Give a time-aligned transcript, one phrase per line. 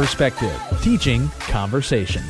[0.00, 2.22] Perspective, teaching, conversation.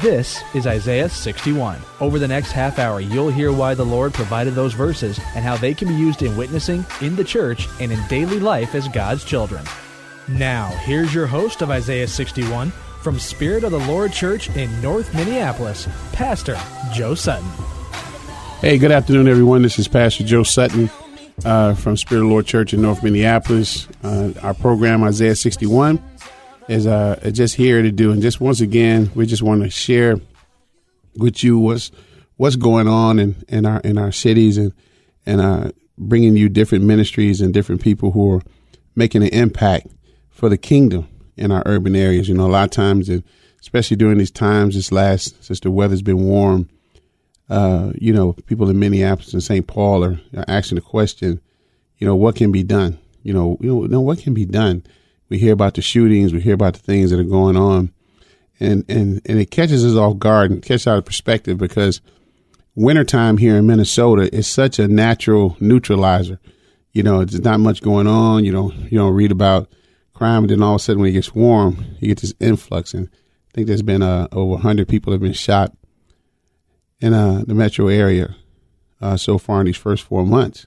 [0.00, 1.78] This is Isaiah 61.
[2.00, 5.56] Over the next half hour, you'll hear why the Lord provided those verses and how
[5.56, 9.22] they can be used in witnessing, in the church, and in daily life as God's
[9.22, 9.64] children.
[10.30, 12.72] Now, here's your host of Isaiah 61
[13.02, 16.58] from Spirit of the Lord Church in North Minneapolis, Pastor
[16.92, 17.48] Joe Sutton.
[18.60, 19.62] Hey, good afternoon, everyone.
[19.62, 20.90] This is Pastor Joe Sutton
[21.44, 23.86] uh, from Spirit of the Lord Church in North Minneapolis.
[24.02, 26.02] Uh, our program, Isaiah 61
[26.72, 28.10] is uh, just here to do.
[28.10, 30.18] And just once again, we just want to share
[31.16, 31.92] with you what's
[32.36, 34.72] what's going on in, in our in our cities and
[35.26, 38.42] and uh, bringing you different ministries and different people who are
[38.96, 39.88] making an impact
[40.30, 42.28] for the kingdom in our urban areas.
[42.28, 43.22] You know, a lot of times, and
[43.60, 46.68] especially during these times, this last since the weather's been warm,
[47.50, 49.66] uh, you know, people in Minneapolis and St.
[49.66, 51.40] Paul are, are asking the question,
[51.98, 52.98] you know, what can be done?
[53.22, 54.82] You know, you know, what can be done?
[55.32, 57.90] We hear about the shootings, we hear about the things that are going on,
[58.60, 62.02] and and and it catches us off guard and catches out of perspective because
[62.74, 66.38] wintertime here in Minnesota is such a natural neutralizer.
[66.92, 68.44] You know, there's not much going on.
[68.44, 69.70] You don't you don't read about
[70.12, 72.92] crime, and then all of a sudden when it gets warm, you get this influx.
[72.92, 75.74] And I think there's been uh, over 100 people have been shot
[77.00, 78.36] in uh, the metro area
[79.00, 80.66] uh, so far in these first four months,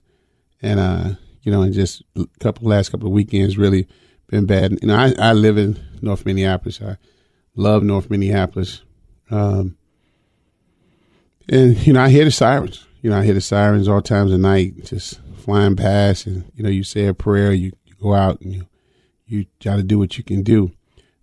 [0.59, 1.09] and uh,
[1.43, 3.87] you know, and just a couple last couple of weekends really
[4.27, 4.79] been bad.
[4.81, 6.81] You know, I, I live in North Minneapolis.
[6.81, 6.97] I
[7.55, 8.81] love North Minneapolis.
[9.29, 9.77] Um,
[11.47, 12.85] and, you know, I hear the sirens.
[13.01, 16.25] You know, I hear the sirens all times of night just flying past.
[16.25, 18.67] And, you know, you say a prayer, you, you go out and you,
[19.27, 20.71] you try to do what you can do.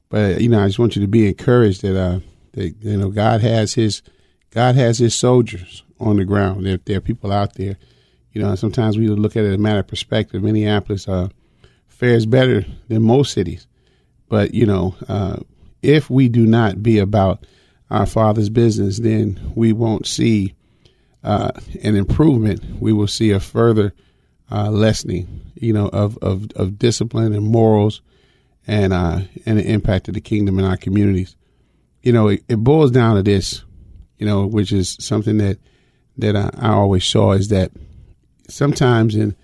[0.08, 2.20] But, you know, I just want you to be encouraged that, uh,
[2.52, 4.02] that, you know, God has his,
[4.50, 6.66] God has his soldiers on the ground.
[6.66, 7.76] There, there are people out there.
[8.32, 10.42] You know, sometimes we look at it as a matter of perspective.
[10.42, 11.28] Minneapolis, uh,
[12.02, 13.68] fares better than most cities.
[14.28, 15.36] But, you know, uh,
[15.82, 17.46] if we do not be about
[17.92, 20.56] our Father's business, then we won't see
[21.22, 21.52] uh,
[21.84, 22.80] an improvement.
[22.80, 23.94] We will see a further
[24.50, 28.02] uh, lessening, you know, of, of, of discipline and morals
[28.66, 31.36] and, uh, and the impact of the kingdom in our communities.
[32.02, 33.62] You know, it, it boils down to this,
[34.18, 35.58] you know, which is something that,
[36.18, 37.70] that I, I always saw is that
[38.48, 39.36] sometimes in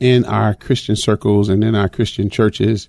[0.00, 2.88] in our Christian circles and in our Christian churches,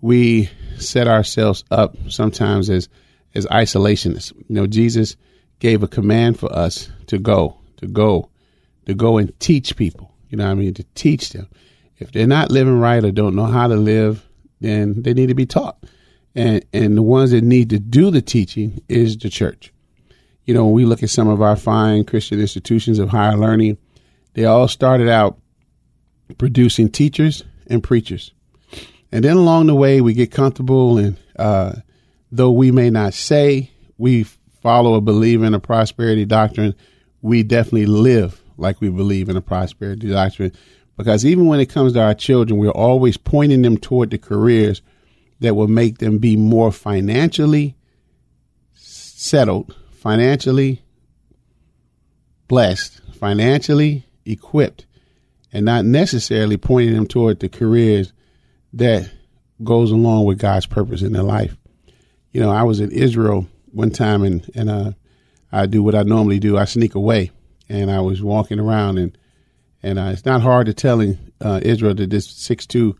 [0.00, 2.88] we set ourselves up sometimes as
[3.34, 4.32] as isolationists.
[4.32, 5.16] You know, Jesus
[5.58, 8.28] gave a command for us to go, to go,
[8.86, 10.12] to go and teach people.
[10.28, 10.74] You know I mean?
[10.74, 11.48] To teach them.
[11.98, 14.26] If they're not living right or don't know how to live,
[14.60, 15.78] then they need to be taught.
[16.34, 19.72] And and the ones that need to do the teaching is the church.
[20.44, 23.78] You know, when we look at some of our fine Christian institutions of higher learning,
[24.34, 25.38] they all started out
[26.38, 28.32] producing teachers and preachers.
[29.10, 31.74] And then along the way, we get comfortable, and uh,
[32.30, 34.24] though we may not say we
[34.62, 36.74] follow or believe in a prosperity doctrine,
[37.20, 40.52] we definitely live like we believe in a prosperity doctrine.
[40.96, 44.82] Because even when it comes to our children, we're always pointing them toward the careers
[45.40, 47.76] that will make them be more financially
[48.74, 50.82] settled, financially
[52.48, 54.86] blessed, financially equipped
[55.52, 58.12] and not necessarily pointing them toward the careers
[58.72, 59.10] that
[59.62, 61.56] goes along with God's purpose in their life.
[62.32, 64.92] You know, I was in Israel one time and, and uh,
[65.50, 66.56] I do what I normally do.
[66.56, 67.30] I sneak away
[67.68, 69.16] and I was walking around and,
[69.82, 72.96] and uh, it's not hard to tell in uh, Israel that this 6'2",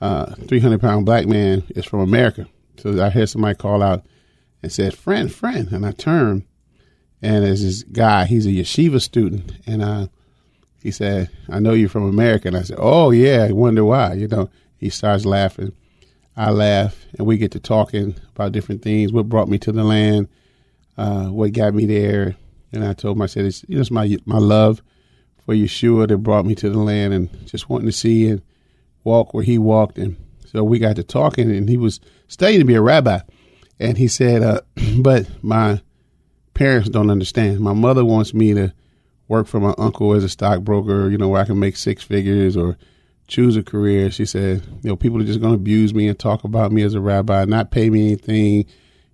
[0.00, 2.46] uh, 300 pound black man is from America.
[2.78, 4.04] So I heard somebody call out
[4.62, 5.70] and said, friend, friend.
[5.70, 6.44] And I turned
[7.24, 9.52] and there's this guy, he's a yeshiva student.
[9.66, 10.08] And uh,
[10.84, 12.46] he said, I know you're from America.
[12.46, 14.12] And I said, Oh, yeah, I wonder why.
[14.12, 15.72] You know, he starts laughing.
[16.36, 19.10] I laugh, and we get to talking about different things.
[19.10, 20.28] What brought me to the land?
[20.98, 22.36] Uh, what got me there?
[22.70, 24.82] And I told him, I said, it's, it's my, my love
[25.46, 28.42] for Yeshua that brought me to the land and just wanting to see and
[29.04, 29.96] walk where he walked.
[29.96, 31.98] And so we got to talking, and he was
[32.28, 33.20] studying to be a rabbi.
[33.80, 34.60] And he said, uh,
[34.98, 35.80] But my
[36.52, 37.60] parents don't understand.
[37.60, 38.74] My mother wants me to
[39.28, 42.56] work for my uncle as a stockbroker, you know, where I can make six figures
[42.56, 42.76] or
[43.26, 44.10] choose a career.
[44.10, 46.82] She said, you know, people are just going to abuse me and talk about me
[46.82, 48.66] as a rabbi, not pay me anything,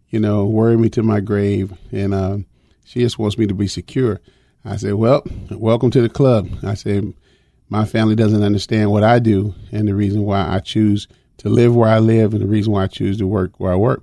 [0.09, 1.73] you know, worry me to my grave.
[1.93, 2.47] And um,
[2.85, 4.21] she just wants me to be secure.
[4.65, 6.49] I said, well, welcome to the club.
[6.65, 7.15] I said,
[7.69, 11.07] my family doesn't understand what I do and the reason why I choose
[11.39, 13.77] to live where I live and the reason why I choose to work where I
[13.77, 14.03] work.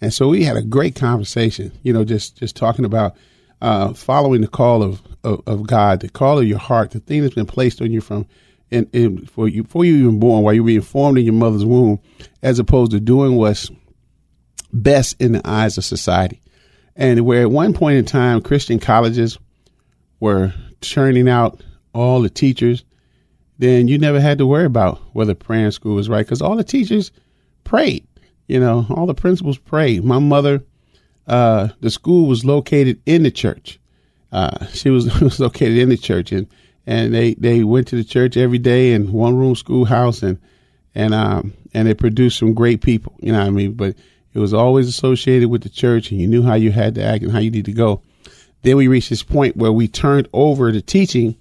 [0.00, 3.16] And so we had a great conversation, you know, just, just talking about
[3.60, 7.22] uh, following the call of, of, of, God, the call of your heart, the thing
[7.22, 8.26] that's been placed on you from
[8.70, 11.34] in, in, for you before you even born, while you were being formed in your
[11.34, 12.00] mother's womb,
[12.42, 13.70] as opposed to doing what's
[14.72, 16.40] best in the eyes of society.
[16.96, 19.38] And where at one point in time, Christian colleges
[20.20, 22.84] were churning out all the teachers,
[23.58, 26.64] then you never had to worry about whether praying school was right because all the
[26.64, 27.10] teachers
[27.64, 28.06] prayed.
[28.48, 30.04] You know, all the principals prayed.
[30.04, 30.64] My mother,
[31.26, 33.78] uh, the school was located in the church.
[34.32, 36.46] Uh, she was, was located in the church, and
[36.86, 40.38] and they they went to the church every day in one room schoolhouse, and
[40.94, 43.14] and um and they produced some great people.
[43.20, 43.72] You know what I mean?
[43.72, 43.96] But
[44.32, 47.22] it was always associated with the church, and you knew how you had to act
[47.22, 48.02] and how you need to go.
[48.62, 51.36] Then we reached this point where we turned over the teaching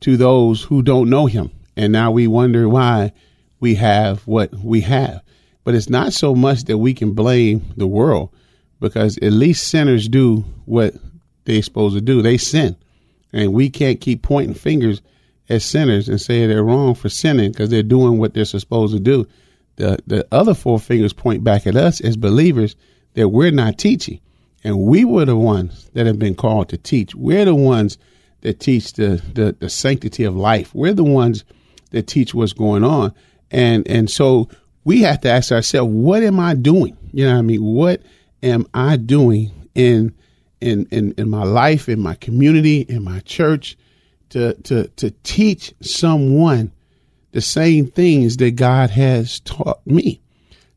[0.00, 3.12] to those who don't know Him, and now we wonder why
[3.60, 5.22] we have what we have.
[5.64, 8.30] But it's not so much that we can blame the world
[8.80, 10.94] because at least sinners do what
[11.44, 12.22] they're supposed to do.
[12.22, 12.76] They sin.
[13.32, 15.02] And we can't keep pointing fingers
[15.48, 19.00] at sinners and say they're wrong for sinning because they're doing what they're supposed to
[19.00, 19.26] do.
[19.76, 22.76] The, the other four fingers point back at us as believers
[23.14, 24.20] that we're not teaching.
[24.62, 27.14] And we were the ones that have been called to teach.
[27.14, 27.98] We're the ones
[28.42, 30.74] that teach the, the, the sanctity of life.
[30.74, 31.44] We're the ones
[31.90, 33.14] that teach what's going on.
[33.50, 34.48] And, and so
[34.84, 36.96] we have to ask ourselves, what am I doing?
[37.12, 37.64] You know what I mean?
[37.64, 38.02] What
[38.42, 40.14] am I doing in
[40.60, 43.76] in in, in my life, in my community, in my church,
[44.30, 46.72] to to to teach someone
[47.32, 50.20] the same things that God has taught me?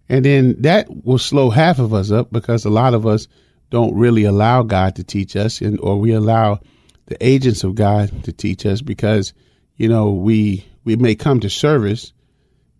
[0.10, 3.28] And then that will slow half of us up because a lot of us
[3.70, 6.60] don't really allow God to teach us and or we allow
[7.08, 9.34] the agents of God to teach us because,
[9.76, 12.14] you know, we we may come to service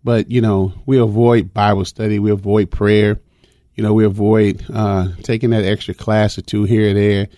[0.04, 3.18] but you know, we avoid Bible study, we avoid prayer,
[3.74, 7.28] you know, we avoid uh, taking that extra class or two here or there,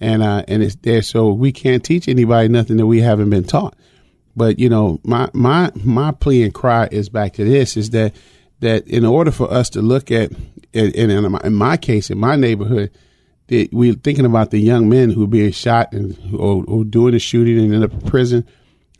[0.00, 3.44] and uh, and it's there, so we can't teach anybody nothing that we haven't been
[3.44, 3.74] taught.
[4.34, 8.14] But you know, my my my plea and cry is back to this: is that
[8.60, 10.32] that in order for us to look at,
[10.74, 12.90] and in, my, in my case, in my neighborhood,
[13.48, 17.12] that we're thinking about the young men who are being shot and or, or doing
[17.12, 18.46] the shooting and end up in prison,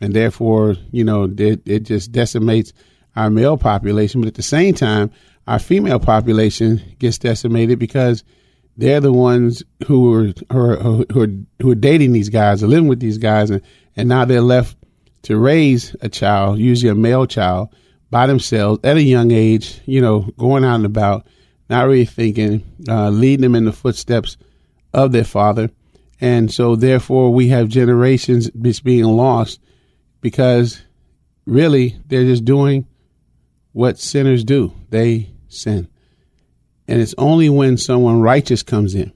[0.01, 2.73] and therefore, you know, it, it just decimates
[3.15, 5.11] our male population, but at the same time,
[5.47, 8.23] our female population gets decimated because
[8.75, 10.75] they're the ones who are who are,
[11.11, 11.27] who are,
[11.61, 13.61] who are dating these guys or living with these guys, and,
[13.95, 14.77] and now they're left
[15.23, 17.69] to raise a child, usually a male child,
[18.11, 19.81] by themselves at a young age.
[19.85, 21.25] You know, going out and about,
[21.69, 24.37] not really thinking, uh, leading them in the footsteps
[24.93, 25.71] of their father,
[26.19, 29.59] and so therefore we have generations just being lost
[30.21, 30.81] because
[31.45, 32.85] really they're just doing
[33.71, 35.87] what sinners do they sin.
[36.87, 39.11] And it's only when someone righteous comes in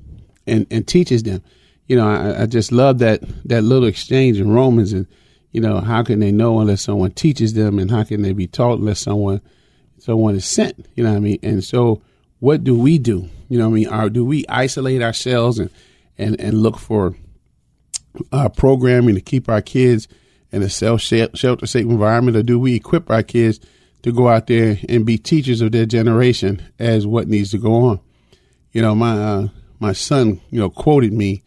[0.45, 1.41] and, and teaches them.
[1.87, 5.07] You know, I, I just love that, that little exchange in Romans and,
[5.51, 8.47] you know, how can they know unless someone teaches them and how can they be
[8.47, 9.41] taught unless someone
[9.99, 10.85] someone is sent?
[10.95, 11.39] You know what I mean?
[11.43, 12.01] And so
[12.39, 13.29] what do we do?
[13.49, 13.93] You know what I mean?
[13.93, 15.69] Or do we isolate ourselves and,
[16.17, 17.15] and, and look for
[18.31, 20.07] uh, programming to keep our kids
[20.51, 23.59] in a self shelter safe environment, or do we equip our kids
[24.03, 27.73] to go out there and be teachers of their generation as what needs to go
[27.85, 27.99] on.
[28.71, 29.47] You know, my uh,
[29.79, 31.43] my son, you know, quoted me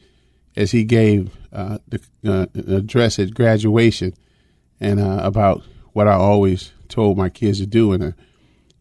[0.57, 2.47] as he gave uh, the uh,
[2.77, 4.15] address at graduation,
[4.81, 8.11] and uh, about what I always told my kids to do, and uh,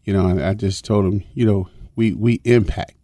[0.04, 2.94] you know, I just told them, you know, we we impact.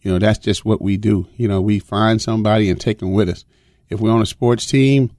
[0.00, 1.26] You know, that's just what we do.
[1.36, 3.44] You know, we find somebody and take them with us.
[3.90, 5.10] If we're on a sports team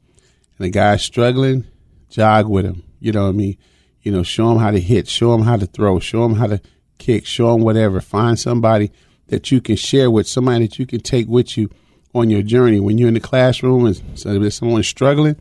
[0.57, 1.65] and a guy's struggling,
[2.09, 2.83] jog with him.
[2.99, 3.57] You know what I mean?
[4.01, 6.47] You know, show them how to hit, show them how to throw, show them how
[6.47, 6.61] to
[6.97, 8.01] kick, show them whatever.
[8.01, 8.91] Find somebody
[9.27, 11.69] that you can share with, somebody that you can take with you
[12.13, 12.79] on your journey.
[12.79, 15.35] When you're in the classroom and so someone's struggling,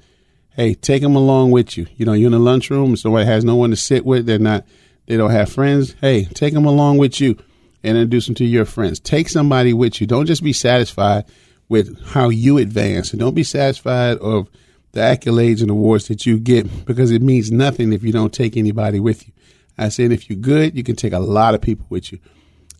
[0.51, 1.87] hey, take them along with you.
[1.97, 4.27] You know, you're in the lunchroom and somebody has no one to sit with.
[4.27, 4.67] They're not,
[5.07, 5.95] they don't have friends.
[6.01, 7.37] Hey, take them along with you
[7.83, 9.01] and introduce them to your friends.
[9.01, 10.07] Take somebody with you.
[10.07, 11.25] Don't just be satisfied
[11.69, 14.49] with how you advance and don't be satisfied of
[14.93, 18.57] the accolades and awards that you get because it means nothing if you don't take
[18.57, 19.33] anybody with you.
[19.77, 22.19] I said if you're good, you can take a lot of people with you.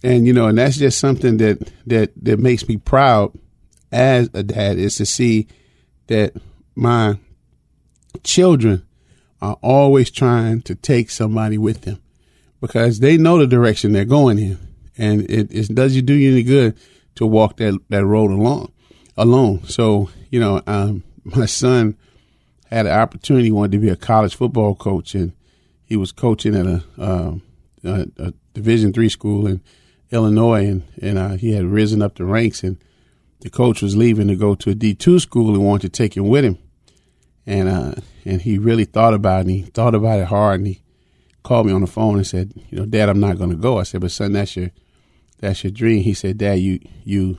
[0.03, 3.33] And you know, and that's just something that that that makes me proud
[3.91, 5.49] as a dad is to see
[6.07, 6.35] that
[6.75, 7.19] my
[8.23, 8.87] children
[9.41, 12.01] are always trying to take somebody with them
[12.61, 14.59] because they know the direction they're going in,
[14.97, 16.77] and it, it does you do you any good
[17.17, 18.73] to walk that that road along
[19.17, 19.63] alone.
[19.65, 21.03] So you know, um,
[21.37, 21.97] my son
[22.67, 25.33] had an opportunity, he wanted to be a college football coach, and
[25.85, 27.35] he was coaching at a, uh,
[27.85, 29.61] a, a Division three school in
[30.11, 32.77] Illinois, and and uh, he had risen up the ranks, and
[33.41, 36.17] the coach was leaving to go to a D two school and wanted to take
[36.17, 36.59] him with him,
[37.47, 37.95] and uh,
[38.25, 39.41] and he really thought about it.
[39.43, 40.83] And he thought about it hard, and he
[41.43, 43.79] called me on the phone and said, "You know, Dad, I'm not going to go."
[43.79, 44.71] I said, "But son, that's your
[45.39, 47.39] that's your dream." He said, "Dad, you you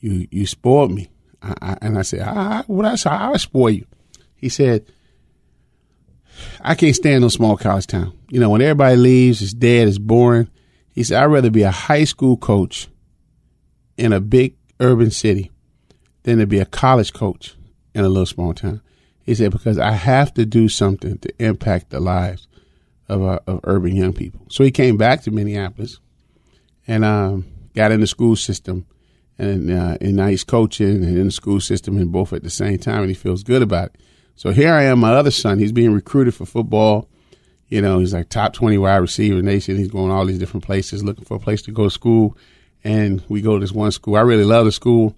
[0.00, 1.08] you you spoiled me."
[1.42, 3.86] I, and I said, I, "What I said, I spoil you?"
[4.34, 4.86] He said,
[6.60, 8.16] "I can't stand no small college town.
[8.30, 10.48] You know, when everybody leaves, it's dead, it's boring."
[10.90, 12.88] He said, "I'd rather be a high school coach
[13.96, 15.52] in a big urban city
[16.22, 17.54] than to be a college coach
[17.94, 18.80] in a little small town."
[19.26, 22.46] He said, because I have to do something to impact the lives
[23.08, 24.46] of, uh, of urban young people.
[24.48, 25.98] So he came back to Minneapolis
[26.86, 28.86] and um, got in the school system.
[29.38, 32.50] And, uh, and now he's coaching and in the school system and both at the
[32.50, 34.00] same time, and he feels good about it.
[34.34, 35.58] So here I am, my other son.
[35.58, 37.08] He's being recruited for football.
[37.68, 39.76] You know, he's like top 20 wide receiver nation.
[39.76, 42.36] He's going all these different places looking for a place to go to school.
[42.84, 44.16] And we go to this one school.
[44.16, 45.16] I really love the school.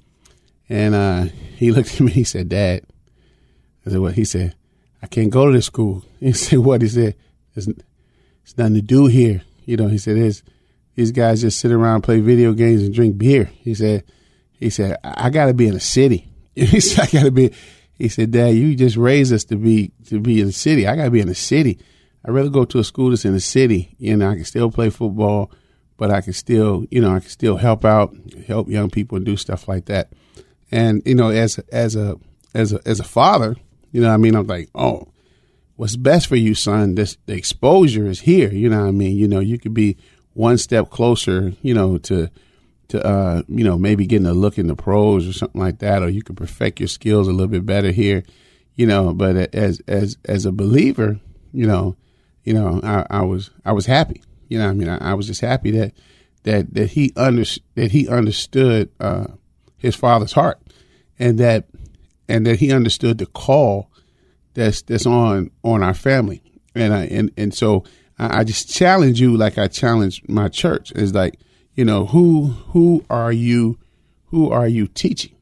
[0.69, 1.25] And uh,
[1.57, 2.85] he looked at me, he said, Dad,
[3.85, 4.15] I said, what?
[4.15, 4.55] He said,
[5.03, 6.05] I can't go to this school.
[6.21, 6.83] He said, what?
[6.83, 7.15] He said,
[7.55, 9.43] there's, there's nothing to do here.
[9.67, 10.43] You know, he said, there's,
[10.99, 13.45] these guys just sit around, play video games and drink beer.
[13.45, 14.03] He said,
[14.59, 16.29] he said, I, got to be in a city.
[16.57, 17.53] He said, I got to be,
[17.95, 20.89] he said, Dad, you just raised us to be, to be in the city.
[20.89, 21.79] I got to be in the city.
[22.25, 23.95] I'd rather go to a school that's in the city.
[23.99, 25.53] You know, I can still play football,
[25.99, 28.13] but I can still, you know, I can still help out,
[28.49, 30.11] help young people and do stuff like that.
[30.73, 32.17] And, you know, as, as a,
[32.55, 33.55] as a, as a father,
[33.93, 34.35] you know I mean?
[34.35, 35.07] I'm like, oh,
[35.77, 36.97] what's best for you, son?
[36.97, 38.53] This the exposure is here.
[38.53, 39.17] You know what I mean?
[39.17, 39.97] You know, you could be
[40.39, 42.31] one step closer, you know, to
[42.87, 46.01] to uh, you know, maybe getting a look in the pros or something like that,
[46.01, 48.23] or you could perfect your skills a little bit better here,
[48.77, 49.13] you know.
[49.13, 51.19] But as as as a believer,
[51.53, 51.97] you know,
[52.45, 54.23] you know, I, I was I was happy.
[54.49, 55.93] You know, I mean, I, I, was just happy that
[56.45, 59.27] that that he under that he understood uh,
[59.77, 60.61] his father's heart,
[61.19, 61.67] and that
[62.29, 63.91] and that he understood the call
[64.55, 66.43] that's that's on on our family.
[66.77, 67.83] And I and and so
[68.19, 71.39] I, just challenge you like I challenge my church is like
[71.75, 73.79] you know who who are you
[74.27, 75.35] who are you teaching?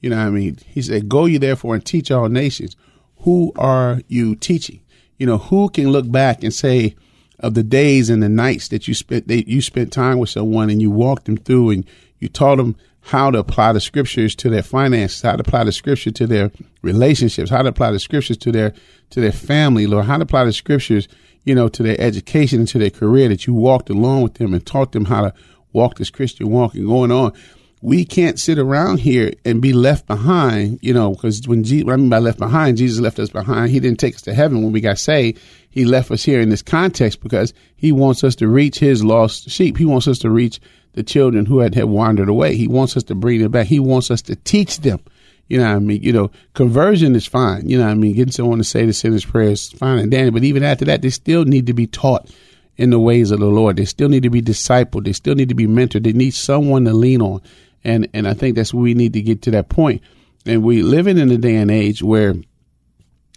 [0.00, 0.58] You know what I mean?
[0.66, 2.76] He said, "Go you therefore and teach all nations."
[3.22, 4.80] Who are you teaching?
[5.18, 6.94] You know who can look back and say
[7.40, 10.70] of the days and the nights that you spent that you spent time with someone
[10.70, 11.84] and you walked them through and
[12.18, 15.72] you taught them how to apply the scriptures to their finances, how to apply the
[15.72, 16.50] scripture to their
[16.82, 18.74] relationships, how to apply the scriptures to their
[19.10, 21.08] to their family, Lord, how to apply the scriptures,
[21.48, 24.52] you know, to their education and to their career that you walked along with them
[24.52, 25.34] and taught them how to
[25.72, 27.32] walk this Christian walk and going on.
[27.80, 31.94] We can't sit around here and be left behind, you know, because when Jesus, what
[31.94, 33.70] I mean by left behind, Jesus left us behind.
[33.70, 35.40] He didn't take us to heaven when we got saved.
[35.70, 39.48] He left us here in this context because he wants us to reach his lost
[39.48, 39.78] sheep.
[39.78, 40.60] He wants us to reach
[40.92, 42.56] the children who had, had wandered away.
[42.56, 43.68] He wants us to bring them back.
[43.68, 45.00] He wants us to teach them.
[45.48, 46.02] You know what I mean?
[46.02, 47.68] You know, conversion is fine.
[47.68, 48.14] You know what I mean?
[48.14, 50.30] Getting someone to say the sinner's prayer is fine and dandy.
[50.30, 52.30] But even after that, they still need to be taught
[52.76, 53.76] in the ways of the Lord.
[53.76, 55.04] They still need to be discipled.
[55.04, 56.04] They still need to be mentored.
[56.04, 57.40] They need someone to lean on.
[57.82, 60.02] And, and I think that's where we need to get to that point.
[60.44, 62.34] And we living in a day and age where,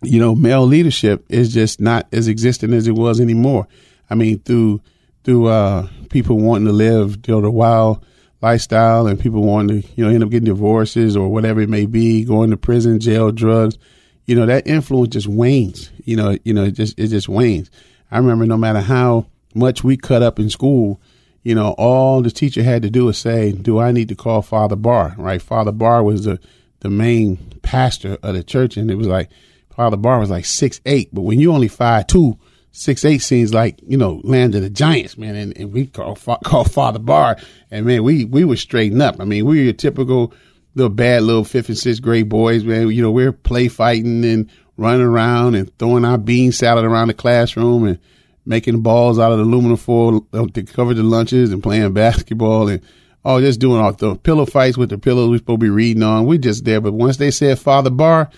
[0.04, 3.68] you know, male leadership is just not as existent as it was anymore.
[4.10, 4.82] I mean, through
[5.24, 8.04] through uh, people wanting to live you know, the wild
[8.42, 11.86] lifestyle and people wanting to you know end up getting divorces or whatever it may
[11.86, 13.78] be, going to prison, jail, drugs.
[14.26, 15.92] You know that influence just wanes.
[16.04, 17.70] You know, you know it just it just wanes.
[18.12, 21.02] I remember no matter how much we cut up in school,
[21.44, 24.42] you know, all the teacher had to do was say, "Do I need to call
[24.42, 25.42] Father Barr?" Right?
[25.42, 26.40] Father Barr was the
[26.82, 29.30] the main pastor of the church, and it was like
[29.76, 32.38] Father Barr was like six eight, but when you only five two
[32.72, 35.36] six eight seems like you know land of the giants, man.
[35.36, 37.38] And, and we call call Father Barr,
[37.70, 39.20] and man, we we were straighten up.
[39.20, 40.34] I mean, we were your typical
[40.76, 42.90] little bad little fifth and sixth grade boys, man.
[42.90, 47.10] You know, we are play fighting and running around and throwing our bean salad around
[47.10, 48.00] the classroom and
[48.46, 52.68] making balls out of the aluminum foil uh, to cover the lunches and playing basketball
[52.68, 52.82] and
[53.24, 56.04] oh, just doing all the pillow fights with the pillows we supposed to be reading
[56.04, 56.26] on.
[56.26, 58.30] We just there, but once they said Father Barr,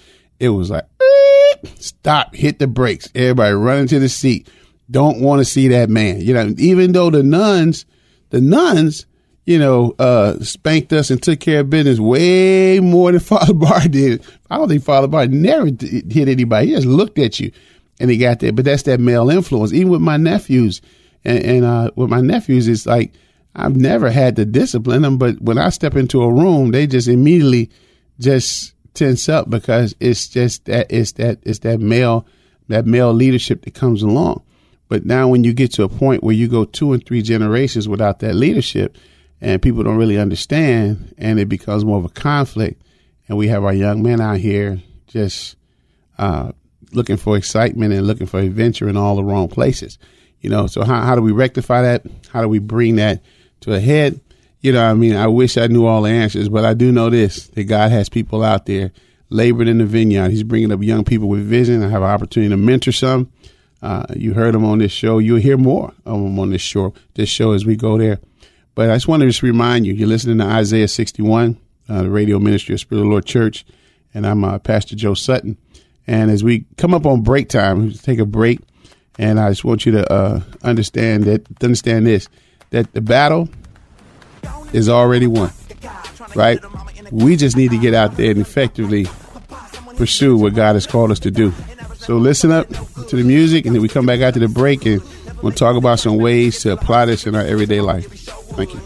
[0.44, 0.86] it was like
[1.80, 3.08] stop, hit the brakes.
[3.16, 4.50] Everybody running to the seat.
[4.92, 6.20] Don't want to see that man.
[6.20, 7.86] You know, even though the nuns,
[8.30, 9.06] the nuns,
[9.46, 13.88] you know, uh, spanked us and took care of business way more than Father Barr
[13.88, 14.26] did.
[14.50, 16.68] I don't think Father Barr never hit anybody.
[16.68, 17.54] He just looked at you
[18.02, 18.52] and he got there.
[18.52, 19.72] But that's that male influence.
[19.72, 20.82] Even with my nephews
[21.24, 23.14] and, and uh, with my nephews, it's like
[23.56, 25.18] I've never had to discipline them.
[25.18, 27.72] But when I step into a room, they just immediately
[28.20, 32.26] just tense up because it's just that it's that it's that male
[32.68, 34.44] that male leadership that comes along.
[34.88, 37.88] But now when you get to a point where you go two and three generations
[37.88, 38.98] without that leadership,
[39.42, 42.82] and people don't really understand, and it becomes more of a conflict.
[43.28, 45.56] And we have our young men out here just
[46.18, 46.52] uh,
[46.92, 49.98] looking for excitement and looking for adventure in all the wrong places.
[50.42, 52.06] You know, so how, how do we rectify that?
[52.30, 53.24] How do we bring that
[53.62, 54.20] to a head?
[54.64, 57.10] You know, I mean, I wish I knew all the answers, but I do know
[57.10, 58.94] this that God has people out there
[59.30, 60.32] laboring in the vineyard.
[60.32, 61.84] He's bringing up young people with vision.
[61.84, 63.30] I have an opportunity to mentor some.
[63.82, 65.18] Uh, you heard them on this show.
[65.20, 68.20] You'll hear more of them on this show, this show as we go there.
[68.74, 72.10] But I just want to just remind you, you're listening to Isaiah 61, uh, the
[72.10, 73.66] radio ministry of Spirit of the Lord Church,
[74.14, 75.58] and I'm uh, Pastor Joe Sutton.
[76.08, 78.62] And as we come up on break time, take a break,
[79.20, 82.30] and I just want you to uh, understand that understand this
[82.70, 83.50] that the battle
[84.74, 85.52] is already won,
[86.36, 86.60] right?
[87.12, 89.08] We just need to get out there and effectively
[89.98, 91.54] pursue what God has called us to do.
[91.98, 92.68] So listen up
[93.08, 95.02] to the music, and then we come back after the break, and
[95.42, 98.08] we'll talk about some ways to apply this in our everyday life.
[98.56, 98.82] Thank you.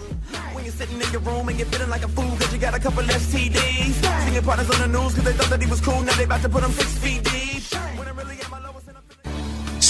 [4.44, 6.00] Partners on the news because they thought that he was cool.
[6.04, 7.37] Now they about to put him six feet deep.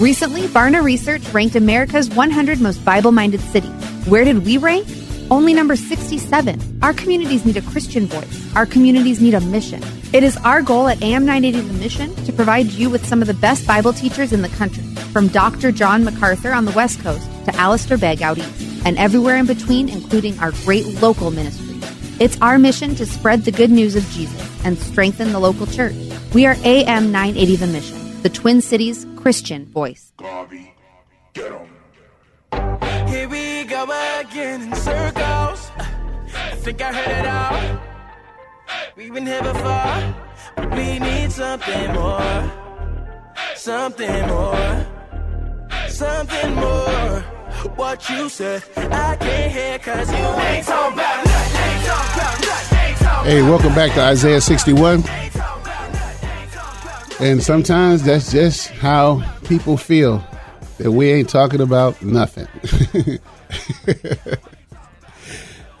[0.00, 3.70] Recently, Barna Research ranked America's 100 most Bible minded cities.
[4.06, 4.86] Where did we rank?
[5.30, 6.80] Only number 67.
[6.82, 8.54] Our communities need a Christian voice.
[8.54, 9.82] Our communities need a mission.
[10.12, 13.26] It is our goal at AM 980 The Mission to provide you with some of
[13.26, 15.72] the best Bible teachers in the country, from Dr.
[15.72, 19.88] John MacArthur on the West Coast to Alistair Begg out east, and everywhere in between,
[19.88, 21.80] including our great local ministry.
[22.20, 25.96] It's our mission to spread the good news of Jesus and strengthen the local church.
[26.34, 30.12] We are AM 980 The Mission, the Twin Cities Christian voice.
[30.16, 30.74] Garvey,
[31.32, 33.06] get em.
[33.06, 33.84] Here we go
[34.18, 35.70] again in circles.
[36.34, 37.80] I think I heard it all.
[38.96, 40.14] We've been here before,
[40.56, 42.52] but we need something more.
[43.54, 44.86] Something more.
[45.86, 47.20] Something more.
[47.76, 51.26] What you said, I can't hear cause you ain't talking about
[53.24, 55.04] Hey, welcome back to Isaiah 61.
[57.18, 60.22] And sometimes that's just how people feel
[60.76, 62.46] that we ain't talking about nothing.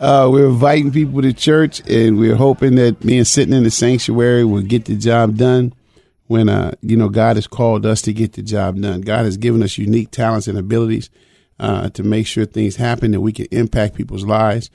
[0.00, 4.44] uh, we're inviting people to church, and we're hoping that and sitting in the sanctuary
[4.44, 5.74] will get the job done.
[6.28, 9.36] When uh, you know God has called us to get the job done, God has
[9.36, 11.10] given us unique talents and abilities
[11.60, 14.70] uh, to make sure things happen that we can impact people's lives.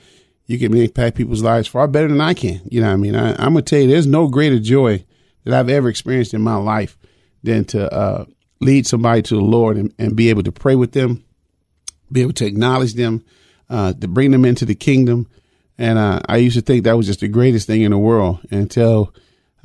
[0.46, 2.62] You can impact people's lives far better than I can.
[2.70, 5.04] You know, what I mean, I, I'm gonna tell you, there's no greater joy
[5.44, 6.98] that I've ever experienced in my life
[7.44, 8.26] than to uh,
[8.60, 11.24] lead somebody to the Lord and, and, be able to pray with them,
[12.12, 13.24] be able to acknowledge them,
[13.70, 15.28] uh, to bring them into the kingdom.
[15.78, 18.40] And uh, I used to think that was just the greatest thing in the world
[18.52, 19.14] until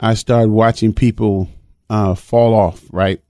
[0.00, 1.48] I started watching people
[1.90, 3.20] uh, fall off, right?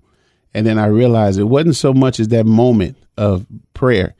[0.55, 4.15] And then I realized it wasn't so much as that moment of prayer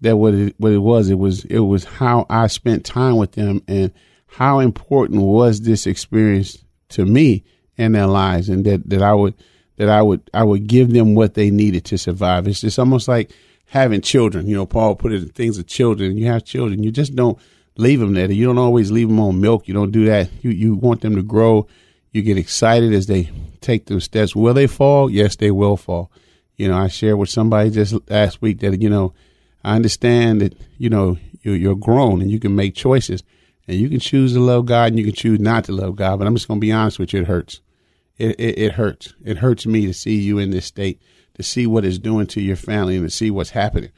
[0.00, 1.10] that what it, what it was.
[1.10, 3.92] It was it was how I spent time with them and
[4.26, 7.44] how important was this experience to me
[7.80, 9.34] in their lives and that, that I would
[9.78, 12.46] that I would I would give them what they needed to survive.
[12.46, 13.32] It's just almost like
[13.66, 14.46] having children.
[14.46, 16.18] You know, Paul put it in things of children.
[16.18, 17.38] You have children, you just don't
[17.78, 18.30] leave them there.
[18.30, 19.66] You don't always leave them on milk.
[19.66, 20.28] You don't do that.
[20.42, 21.66] You you want them to grow.
[22.12, 23.30] You get excited as they
[23.62, 24.36] take those steps.
[24.36, 25.08] Will they fall?
[25.08, 26.10] Yes, they will fall.
[26.56, 29.14] You know, I shared with somebody just last week that you know,
[29.64, 33.22] I understand that you know you're, you're grown and you can make choices
[33.66, 36.18] and you can choose to love God and you can choose not to love God.
[36.18, 37.62] But I'm just going to be honest with you, it hurts.
[38.20, 39.14] It, it, it, hurts.
[39.24, 41.00] It hurts me to see you in this state,
[41.34, 43.90] to see what it's doing to your family, and to see what's happening.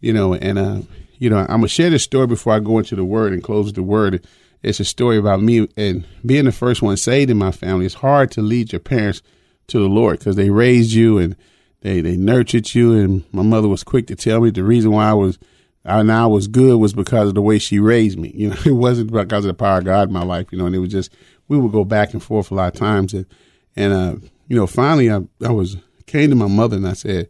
[0.00, 0.82] You know, and uh,
[1.18, 3.72] you know, I'm gonna share this story before I go into the word and close
[3.72, 4.26] the word.
[4.62, 7.86] It's a story about me and being the first one saved in my family.
[7.86, 9.22] It's hard to lead your parents
[9.68, 11.34] to the Lord because they raised you and
[11.80, 12.92] they they nurtured you.
[12.92, 15.38] And my mother was quick to tell me the reason why I was
[15.86, 18.32] and I was good was because of the way she raised me.
[18.34, 20.48] You know, it wasn't because of the power of God in my life.
[20.50, 21.12] You know, and it was just
[21.48, 23.26] we would go back and forth a lot of times, and
[23.74, 24.16] and uh,
[24.48, 27.28] you know, finally I I was came to my mother and I said,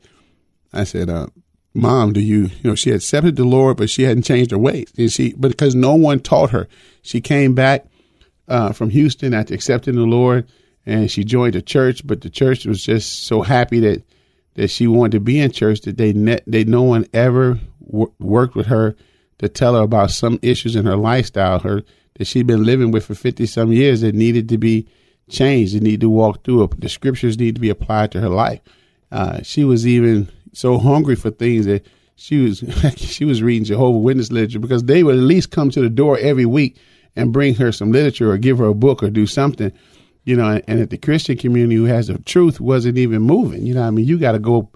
[0.73, 1.29] I said, uh,
[1.75, 4.92] Mom, do you you know she accepted the Lord, but she hadn't changed her ways,
[4.97, 6.69] and she because no one taught her,
[7.03, 7.87] she came back
[8.49, 10.49] uh, from Houston after accepting the Lord,
[10.85, 14.03] and she joined a church, but the church was just so happy that
[14.55, 18.55] that she wanted to be in church that they ne- they no one ever worked
[18.55, 18.96] with her
[19.38, 21.83] to tell her about some issues in her lifestyle, her
[22.14, 24.87] that she'd been living with for fifty some years that needed to be
[25.29, 26.81] changed, It needed to walk through it.
[26.81, 28.61] The scriptures need to be applied to her life.
[29.11, 32.64] Uh, she was even so hungry for things that she was
[32.96, 36.18] she was reading Jehovah Witness literature because they would at least come to the door
[36.18, 36.79] every week
[37.14, 39.72] and bring her some literature or give her a book or do something
[40.27, 43.72] you know, and at the Christian community who has the truth wasn't even moving, you
[43.72, 44.68] know, I mean, you got to go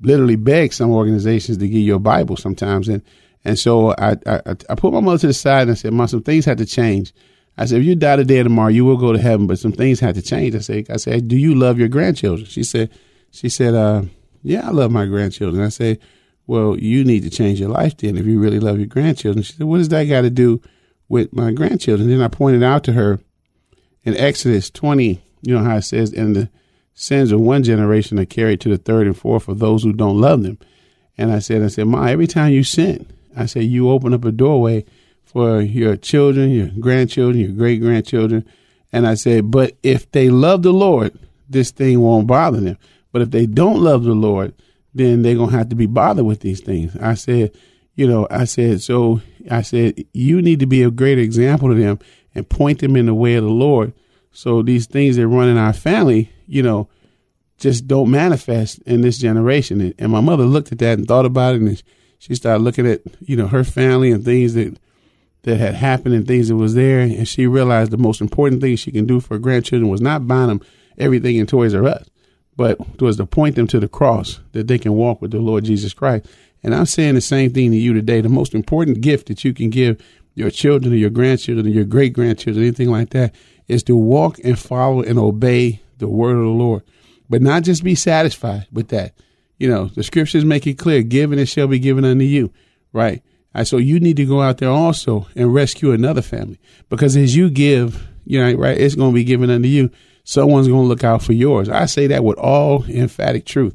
[0.00, 3.02] literally beg some organizations to give you a Bible sometimes, and
[3.44, 6.08] and so I, I I put my mother to the side and I said, Mom,
[6.08, 7.12] some things had to change.
[7.56, 9.72] I said, if you die today or tomorrow, you will go to heaven, but some
[9.72, 10.54] things had to change.
[10.54, 12.46] I said, I said, do you love your grandchildren?
[12.46, 12.90] She said,
[13.32, 14.02] she said, uh,
[14.42, 15.62] yeah, I love my grandchildren.
[15.62, 15.98] I said,
[16.46, 19.42] well, you need to change your life then if you really love your grandchildren.
[19.42, 20.62] She said, what does that got to do
[21.08, 22.08] with my grandchildren?
[22.08, 23.20] Then I pointed out to her
[24.04, 26.50] in Exodus 20, you know how it says, and the
[27.00, 30.20] sins of one generation are carried to the third and fourth of those who don't
[30.20, 30.58] love them.
[31.16, 34.24] And I said, I said, Ma, every time you sin, I said, you open up
[34.24, 34.84] a doorway
[35.24, 38.46] for your children, your grandchildren, your great grandchildren.
[38.92, 42.76] And I said, but if they love the Lord, this thing won't bother them.
[43.12, 44.52] But if they don't love the Lord,
[44.94, 46.94] then they're going to have to be bothered with these things.
[46.96, 47.52] I said,
[47.94, 51.74] you know, I said, so I said, you need to be a great example to
[51.74, 51.98] them
[52.34, 53.94] and point them in the way of the Lord.
[54.32, 56.88] So these things that run in our family, you know,
[57.58, 59.94] just don't manifest in this generation.
[59.98, 61.82] And my mother looked at that and thought about it, and
[62.18, 64.78] she started looking at you know her family and things that
[65.42, 68.76] that had happened and things that was there, and she realized the most important thing
[68.76, 70.60] she can do for grandchildren was not buying them
[70.98, 72.08] everything in Toys R Us,
[72.56, 75.64] but was to point them to the cross that they can walk with the Lord
[75.64, 76.26] Jesus Christ.
[76.62, 78.20] And I'm saying the same thing to you today.
[78.20, 80.02] The most important gift that you can give
[80.34, 83.34] your children or your grandchildren or your great grandchildren, anything like that,
[83.70, 86.82] is to walk and follow and obey the word of the Lord.
[87.28, 89.14] But not just be satisfied with that.
[89.58, 92.52] You know, the scriptures make it clear, given it shall be given unto you,
[92.92, 93.22] right?
[93.54, 97.36] And so you need to go out there also and rescue another family because as
[97.36, 99.90] you give, you know, right, it's going to be given unto you.
[100.24, 101.68] Someone's going to look out for yours.
[101.68, 103.74] I say that with all emphatic truth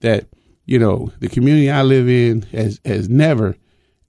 [0.00, 0.26] that,
[0.64, 3.56] you know, the community I live in has, has never,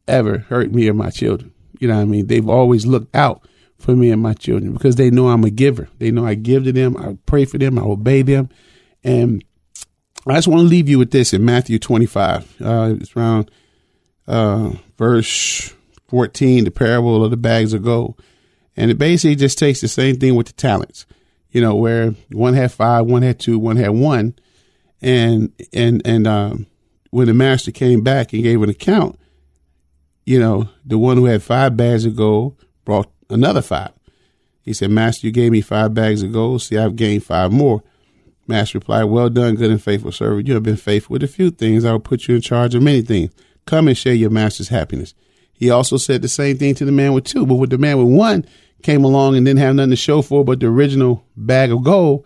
[0.08, 1.54] ever hurt me or my children.
[1.80, 2.28] You know what I mean?
[2.28, 5.88] They've always looked out for me and my children because they know I'm a giver.
[6.00, 8.50] They know I give to them, I pray for them, I obey them.
[9.04, 9.44] And
[10.28, 12.62] I just want to leave you with this in Matthew 25.
[12.62, 13.52] Uh, it's around
[14.28, 15.74] uh, verse
[16.10, 18.22] 14, the parable of the bags of gold.
[18.76, 21.06] And it basically just takes the same thing with the talents,
[21.52, 24.36] you know, where one had five, one had two, one had one.
[25.02, 26.68] And, and, and, um,
[27.12, 29.18] when the master came back and gave an account,
[30.26, 33.92] you know, the one who had five bags of gold brought another five.
[34.62, 36.62] He said, Master, you gave me five bags of gold.
[36.62, 37.84] See, I've gained five more.
[38.48, 40.48] Master replied, Well done, good and faithful servant.
[40.48, 41.86] You have been faithful with a few things.
[41.86, 43.32] I will put you in charge of many things.
[43.66, 45.14] Come and share your master's happiness.
[45.54, 47.46] He also said the same thing to the man with two.
[47.46, 48.46] But with the man with one
[48.84, 52.26] came along and didn't have nothing to show for but the original bag of gold,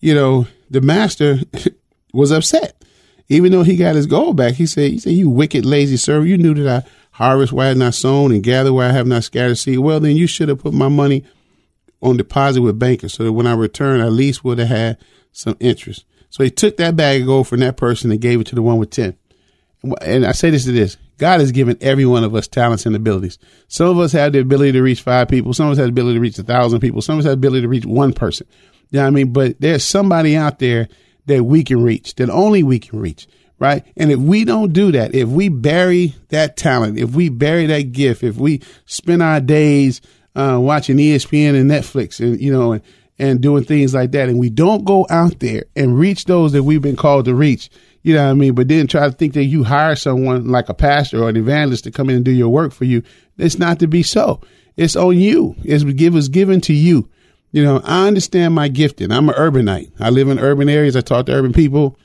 [0.00, 1.38] you know, the master
[2.12, 2.74] was upset.
[3.28, 6.30] Even though he got his gold back, he said, he said, You wicked, lazy servant,
[6.30, 6.88] you knew that I
[7.18, 9.80] harvest where I have not sown and gather where I have not scattered seed.
[9.80, 11.24] Well, then you should have put my money
[12.00, 14.98] on deposit with bankers so that when I return, at least would have had
[15.32, 16.04] some interest.
[16.30, 18.62] So he took that bag of gold from that person and gave it to the
[18.62, 19.16] one with 10.
[20.00, 22.94] And I say this to this God has given every one of us talents and
[22.94, 23.38] abilities.
[23.66, 25.52] Some of us have the ability to reach five people.
[25.52, 27.02] Some of us have the ability to reach a thousand people.
[27.02, 28.46] Some of us have the ability to reach one person.
[28.90, 29.32] You know what I mean?
[29.32, 30.86] But there's somebody out there
[31.26, 33.26] that we can reach, that only we can reach
[33.58, 33.84] right?
[33.96, 37.92] And if we don't do that, if we bury that talent, if we bury that
[37.92, 40.00] gift, if we spend our days
[40.34, 42.82] uh, watching ESPN and Netflix and, you know, and,
[43.18, 46.62] and doing things like that, and we don't go out there and reach those that
[46.62, 47.68] we've been called to reach,
[48.02, 48.54] you know what I mean?
[48.54, 51.84] But then try to think that you hire someone like a pastor or an evangelist
[51.84, 53.02] to come in and do your work for you.
[53.36, 54.40] It's not to be so.
[54.76, 55.56] It's on you.
[55.64, 57.08] It's give was given to you.
[57.50, 59.10] You know, I understand my gifting.
[59.10, 59.90] I'm an urbanite.
[59.98, 60.96] I live in urban areas.
[60.96, 61.98] I talk to urban people.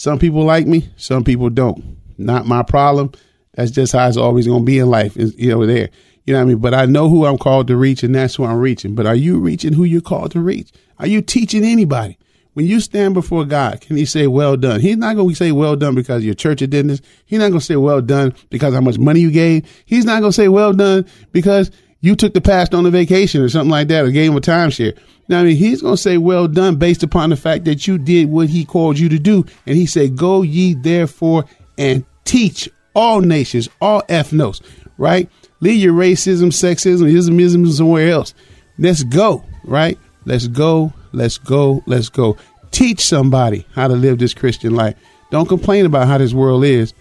[0.00, 1.98] Some people like me, some people don't.
[2.16, 3.12] Not my problem.
[3.52, 5.14] That's just how it's always going to be in life.
[5.14, 5.90] Is you know there.
[6.24, 6.58] You know what I mean?
[6.58, 8.94] But I know who I'm called to reach, and that's who I'm reaching.
[8.94, 10.72] But are you reaching who you're called to reach?
[11.00, 12.16] Are you teaching anybody?
[12.54, 14.80] when you stand before God, can He say, "Well done"?
[14.80, 17.02] He's not going to say, "Well done" because your church attendance.
[17.26, 19.66] He's not going to say, "Well done" because how much money you gave.
[19.84, 23.42] He's not going to say, "Well done" because you took the past on a vacation
[23.42, 24.96] or something like that, or gave him a timeshare.
[25.28, 27.98] Now, I mean, he's going to say, "Well done," based upon the fact that you
[27.98, 31.44] did what He called you to do, and He said, "Go ye therefore
[31.78, 34.60] and teach all nations, all ethnos."
[34.98, 35.28] Right?
[35.60, 38.34] Leave your racism, sexism, ismism somewhere else.
[38.78, 39.44] Let's go.
[39.64, 39.98] Right?
[40.24, 40.92] Let's go.
[41.12, 41.82] Let's go.
[41.86, 42.36] Let's go.
[42.70, 44.96] Teach somebody how to live this Christian life.
[45.30, 46.92] Don't complain about how this world is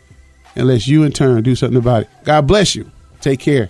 [0.55, 2.09] unless you in turn do something about it.
[2.23, 2.89] God bless you.
[3.21, 3.69] Take care.